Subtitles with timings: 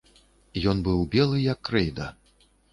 [0.71, 2.11] Ён быў белы як крэйда.